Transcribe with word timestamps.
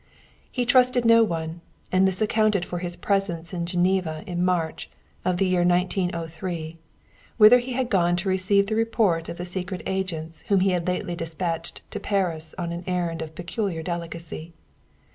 He 0.51 0.65
trusted 0.65 1.05
no 1.05 1.23
one, 1.23 1.61
and 1.91 2.07
this 2.07 2.23
accounted 2.23 2.65
for 2.65 2.79
his 2.79 2.95
presence 2.95 3.53
in 3.53 3.67
Geneva 3.67 4.23
in 4.25 4.43
March, 4.43 4.89
of 5.23 5.37
the 5.37 5.45
year 5.45 5.61
1903, 5.61 6.75
whither 7.37 7.59
he 7.59 7.73
had 7.73 7.87
gone 7.87 8.15
to 8.15 8.27
receive 8.27 8.65
the 8.65 8.73
report 8.75 9.29
of 9.29 9.37
the 9.37 9.45
secret 9.45 9.83
agents 9.85 10.43
whom 10.47 10.61
he 10.61 10.71
had 10.71 10.87
lately 10.87 11.15
despatched 11.15 11.83
to 11.91 11.99
Paris 11.99 12.55
on 12.57 12.71
an 12.71 12.83
errand 12.87 13.21
of 13.21 13.35
peculiar 13.35 13.83
delicacy. 13.83 14.53